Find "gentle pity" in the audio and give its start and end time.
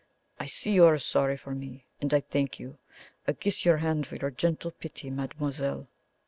4.31-5.11